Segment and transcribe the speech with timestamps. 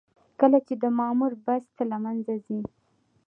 [0.39, 2.59] کله چې د مامور بست له منځه ځي.